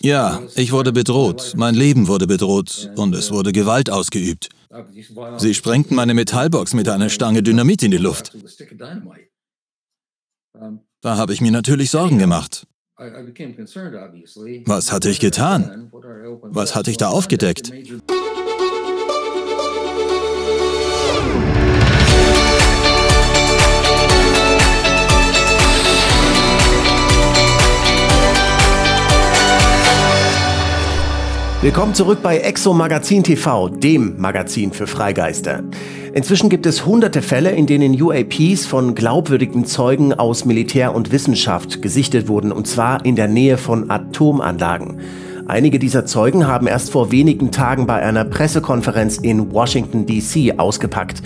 [0.00, 4.48] Ja, ich wurde bedroht, mein Leben wurde bedroht und es wurde Gewalt ausgeübt.
[5.38, 8.32] Sie sprengten meine Metallbox mit einer Stange Dynamit in die Luft.
[11.00, 12.66] Da habe ich mir natürlich Sorgen gemacht.
[14.66, 15.90] Was hatte ich getan?
[15.92, 17.72] Was hatte ich da aufgedeckt?
[31.62, 35.62] Willkommen zurück bei Exo Magazin TV, dem Magazin für Freigeister.
[36.14, 41.82] Inzwischen gibt es hunderte Fälle, in denen UAPs von glaubwürdigen Zeugen aus Militär und Wissenschaft
[41.82, 45.02] gesichtet wurden, und zwar in der Nähe von Atomanlagen.
[45.48, 50.54] Einige dieser Zeugen haben erst vor wenigen Tagen bei einer Pressekonferenz in Washington, D.C.
[50.56, 51.22] ausgepackt.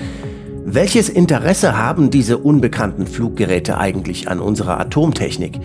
[0.65, 5.61] Welches Interesse haben diese unbekannten Fluggeräte eigentlich an unserer Atomtechnik?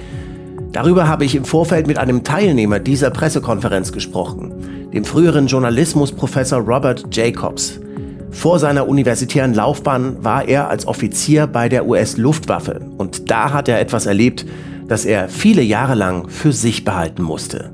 [0.72, 7.05] Darüber habe ich im Vorfeld mit einem Teilnehmer dieser Pressekonferenz gesprochen, dem früheren Journalismusprofessor Robert
[7.12, 7.80] Jacobs.
[8.32, 13.80] Vor seiner universitären Laufbahn war er als Offizier bei der US-Luftwaffe und da hat er
[13.80, 14.46] etwas erlebt,
[14.88, 17.71] das er viele Jahre lang für sich behalten musste.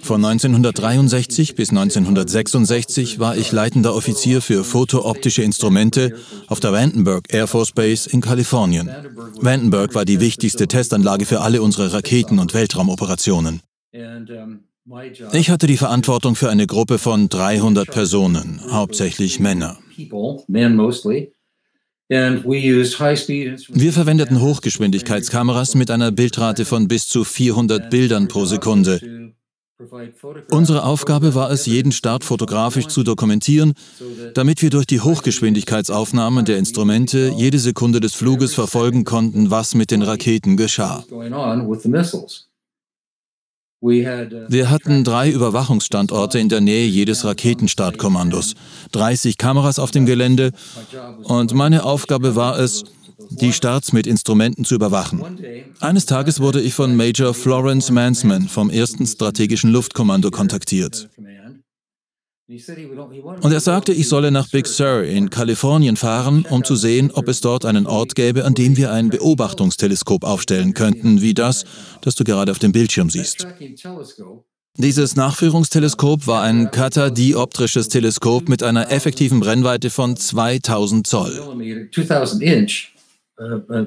[0.00, 6.16] Von 1963 bis 1966 war ich leitender Offizier für fotooptische Instrumente
[6.48, 8.90] auf der Vandenberg Air Force Base in Kalifornien.
[9.40, 13.60] Vandenberg war die wichtigste Testanlage für alle unsere Raketen- und Weltraumoperationen.
[15.32, 19.78] Ich hatte die Verantwortung für eine Gruppe von 300 Personen, hauptsächlich Männer.
[22.06, 29.00] Wir verwendeten Hochgeschwindigkeitskameras mit einer Bildrate von bis zu 400 Bildern pro Sekunde
[30.50, 33.74] Unsere Aufgabe war es, jeden Start fotografisch zu dokumentieren,
[34.34, 39.90] damit wir durch die Hochgeschwindigkeitsaufnahmen der Instrumente jede Sekunde des Fluges verfolgen konnten, was mit
[39.90, 41.04] den Raketen geschah.
[43.80, 48.54] Wir hatten drei Überwachungsstandorte in der Nähe jedes Raketenstartkommandos,
[48.92, 50.52] 30 Kameras auf dem Gelände
[51.24, 52.84] und meine Aufgabe war es,
[53.30, 55.22] die Starts mit Instrumenten zu überwachen.
[55.80, 58.96] Eines Tages wurde ich von Major Florence Mansman vom 1.
[59.10, 61.08] Strategischen Luftkommando kontaktiert.
[62.46, 67.28] Und er sagte, ich solle nach Big Sur in Kalifornien fahren, um zu sehen, ob
[67.28, 71.64] es dort einen Ort gäbe, an dem wir ein Beobachtungsteleskop aufstellen könnten, wie das,
[72.02, 73.46] das du gerade auf dem Bildschirm siehst.
[74.76, 81.40] Dieses Nachführungsteleskop war ein katadioptrisches Teleskop mit einer effektiven Brennweite von 2000 Zoll.
[83.38, 83.86] Uh, uh,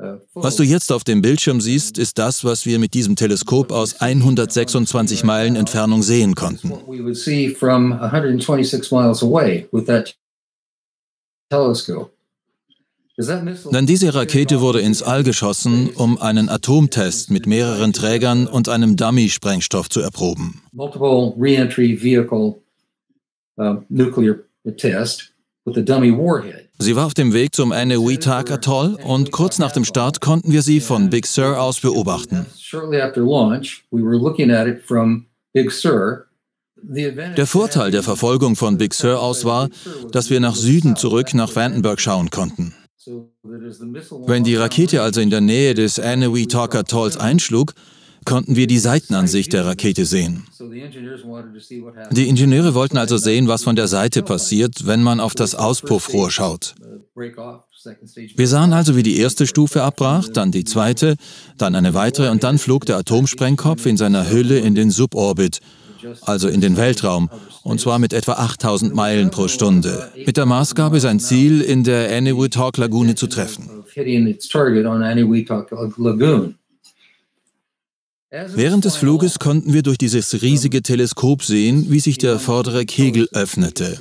[0.00, 3.72] uh, was du jetzt auf dem Bildschirm siehst, ist das, was wir mit diesem Teleskop
[3.72, 6.72] aus 126 Meilen Entfernung sehen konnten.
[13.72, 18.96] Denn diese Rakete wurde ins All geschossen, um einen Atomtest mit mehreren Trägern und einem
[18.96, 20.62] Dummy-Sprengstoff zu erproben.
[20.72, 22.54] Multiple Reentry Vehicle
[23.58, 24.36] uh, Nuclear
[24.76, 25.32] Test
[26.80, 30.62] Sie war auf dem Weg zum Eniwetak Atoll und kurz nach dem Start konnten wir
[30.62, 32.46] sie von Big Sur aus beobachten.
[37.36, 39.68] Der Vorteil der Verfolgung von Big Sur aus war,
[40.12, 42.74] dass wir nach Süden zurück nach Vandenberg schauen konnten.
[44.26, 47.74] Wenn die Rakete also in der Nähe des Eniwetak Atolls einschlug,
[48.24, 50.46] konnten wir die Seitenansicht der Rakete sehen.
[52.10, 56.30] Die Ingenieure wollten also sehen, was von der Seite passiert, wenn man auf das Auspuffrohr
[56.30, 56.74] schaut.
[58.36, 61.16] Wir sahen also, wie die erste Stufe abbrach, dann die zweite,
[61.56, 65.60] dann eine weitere und dann flog der Atomsprengkopf in seiner Hülle in den Suborbit,
[66.22, 67.30] also in den Weltraum,
[67.62, 72.10] und zwar mit etwa 8000 Meilen pro Stunde, mit der Maßgabe, sein Ziel in der
[72.10, 73.68] Eniwetok-Lagune zu treffen.
[78.30, 83.26] Während des Fluges konnten wir durch dieses riesige Teleskop sehen, wie sich der vordere Kegel
[83.32, 83.98] öffnete.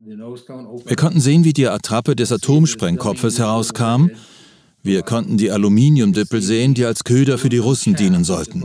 [0.00, 4.10] Wir konnten sehen, wie die Attrappe des Atomsprengkopfes herauskam.
[4.82, 8.62] Wir konnten die Aluminiumdüppel sehen, die als Köder für die Russen dienen sollten.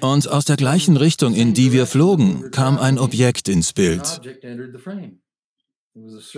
[0.00, 4.20] Und aus der gleichen Richtung, in die wir flogen, kam ein Objekt ins Bild.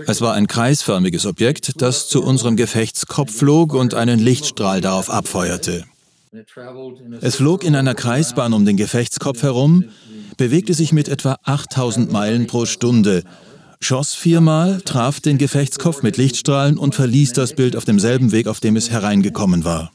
[0.06, 5.84] Es war ein kreisförmiges Objekt, das zu unserem Gefechtskopf flog und einen Lichtstrahl darauf abfeuerte.
[7.20, 9.84] Es flog in einer Kreisbahn um den Gefechtskopf herum,
[10.36, 13.24] bewegte sich mit etwa 8000 Meilen pro Stunde,
[13.80, 18.60] schoss viermal, traf den Gefechtskopf mit Lichtstrahlen und verließ das Bild auf demselben Weg, auf
[18.60, 19.90] dem es hereingekommen war.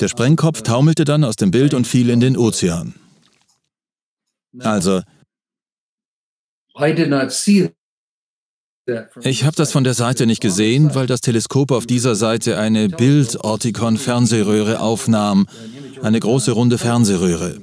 [0.00, 2.94] Der Sprengkopf taumelte dann aus dem Bild und fiel in den Ozean.
[4.60, 5.02] Also,
[9.22, 12.88] Ich habe das von der Seite nicht gesehen, weil das Teleskop auf dieser Seite eine
[12.88, 15.48] Bild-Ortikon-Fernsehröhre aufnahm,
[16.02, 17.58] eine große runde Fernsehröhre.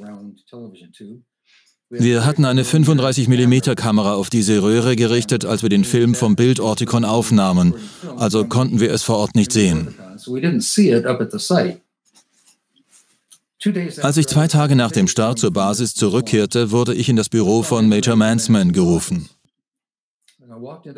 [1.89, 6.35] Wir hatten eine 35 mm Kamera auf diese Röhre gerichtet, als wir den Film vom
[6.35, 7.75] Bild-Ortikon aufnahmen,
[8.17, 9.93] also konnten wir es vor Ort nicht sehen.
[14.01, 17.63] Als ich zwei Tage nach dem Start zur Basis zurückkehrte, wurde ich in das Büro
[17.63, 19.29] von Major Mansman gerufen.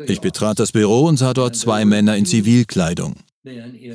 [0.06, 3.16] Ich betrat das Büro und sah dort zwei Männer in Zivilkleidung.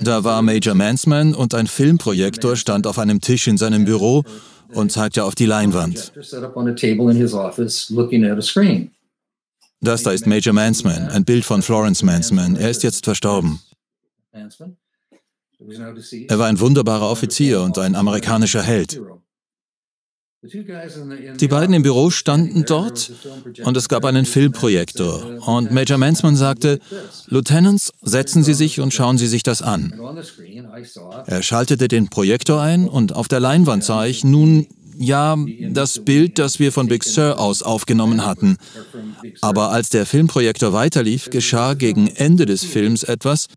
[0.02, 4.24] Da war Major Mansman und ein Filmprojektor stand auf einem Tisch in seinem Büro
[4.70, 6.14] und zeigte auf die Leinwand.
[9.84, 12.56] Das da ist Major Mansman, ein Bild von Florence Mansman.
[12.56, 13.60] Er ist jetzt verstorben.
[16.28, 19.00] Er war ein wunderbarer Offizier und ein amerikanischer Held.
[20.44, 23.12] Die beiden im Büro standen dort
[23.64, 25.40] und es gab einen Filmprojektor.
[25.46, 26.80] Und Major Mansman sagte,
[27.28, 29.94] Lieutenants, setzen Sie sich und schauen Sie sich das an.
[31.28, 34.66] Er schaltete den Projektor ein und auf der Leinwand sah ich nun,
[34.98, 35.36] ja,
[35.70, 38.58] das Bild, das wir von Big Sur aus aufgenommen hatten.
[39.42, 43.48] Aber als der Filmprojektor weiterlief, geschah gegen Ende des Films etwas,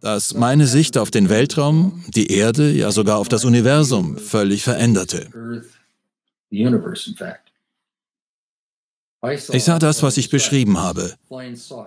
[0.00, 5.30] das meine Sicht auf den Weltraum, die Erde, ja sogar auf das Universum völlig veränderte.
[9.52, 11.14] Ich sah das, was ich beschrieben habe.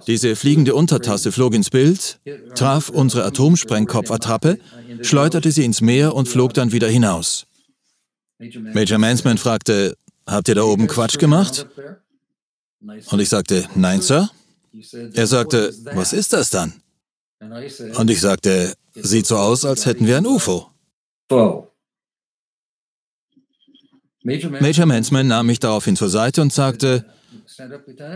[0.07, 2.19] Diese fliegende Untertasse flog ins Bild,
[2.55, 4.59] traf unsere Atomsprengkopfattrappe,
[5.01, 7.45] schleuderte sie ins Meer und flog dann wieder hinaus.
[8.39, 11.67] Major Mansman fragte, habt ihr da oben Quatsch gemacht?
[12.81, 14.29] Und ich sagte, nein, Sir.
[15.13, 16.73] Er sagte, was ist das dann?
[17.39, 20.71] Und ich sagte, sieht so aus, als hätten wir ein UFO.
[24.23, 27.05] Major Mansman nahm mich daraufhin zur Seite und sagte,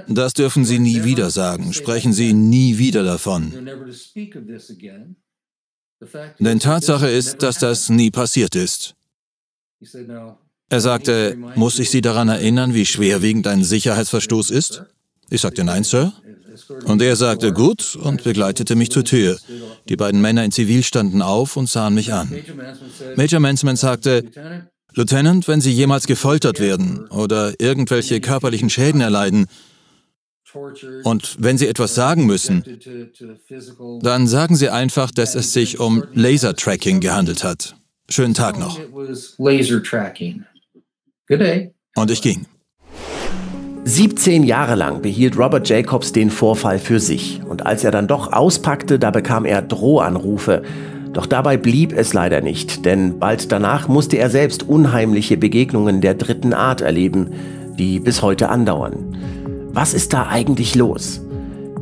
[0.07, 3.51] das dürfen Sie nie wieder sagen, sprechen Sie nie wieder davon.
[6.39, 8.95] Denn Tatsache ist, dass das nie passiert ist.
[10.69, 14.83] Er sagte, muss ich Sie daran erinnern, wie schwerwiegend ein Sicherheitsverstoß ist?
[15.31, 16.13] Ich sagte, nein, Sir.
[16.83, 19.37] Und er sagte, gut, und begleitete mich zur Tür.
[19.87, 22.31] Die beiden Männer in Zivil standen auf und sahen mich an.
[23.15, 24.25] Major Mansman sagte,
[24.93, 29.47] Lieutenant, wenn Sie jemals gefoltert werden oder irgendwelche körperlichen Schäden erleiden,
[31.03, 32.65] und wenn Sie etwas sagen müssen,
[34.01, 37.77] dann sagen Sie einfach, dass es sich um Laser-Tracking gehandelt hat.
[38.09, 38.77] Schönen Tag noch.
[41.95, 42.45] Und ich ging.
[43.83, 47.41] 17 Jahre lang behielt Robert Jacobs den Vorfall für sich.
[47.47, 50.61] Und als er dann doch auspackte, da bekam er Drohanrufe.
[51.13, 56.13] Doch dabei blieb es leider nicht, denn bald danach musste er selbst unheimliche Begegnungen der
[56.13, 57.31] dritten Art erleben,
[57.79, 59.17] die bis heute andauern.
[59.73, 61.21] Was ist da eigentlich los?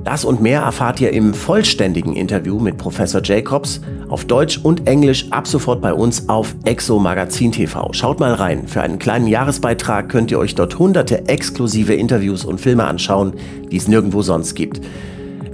[0.04, 5.28] Das und mehr erfahrt ihr im vollständigen Interview mit Professor Jacobs auf Deutsch und Englisch
[5.32, 7.92] ab sofort bei uns auf Exo Magazin TV.
[7.92, 8.68] Schaut mal rein.
[8.68, 13.34] Für einen kleinen Jahresbeitrag könnt ihr euch dort hunderte exklusive Interviews und Filme anschauen,
[13.72, 14.82] die es nirgendwo sonst gibt.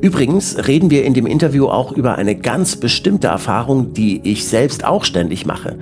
[0.01, 4.85] Übrigens reden wir in dem Interview auch über eine ganz bestimmte Erfahrung, die ich selbst
[4.85, 5.77] auch ständig mache.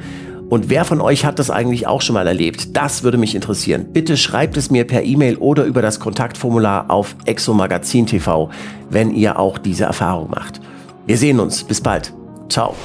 [0.50, 2.76] Und wer von euch hat das eigentlich auch schon mal erlebt?
[2.76, 3.88] Das würde mich interessieren.
[3.92, 8.50] Bitte schreibt es mir per E-Mail oder über das Kontaktformular auf Exomagazin TV,
[8.90, 10.62] wenn ihr auch diese Erfahrung macht.
[11.06, 11.64] Wir sehen uns.
[11.64, 12.14] Bis bald.
[12.50, 12.76] Ciao.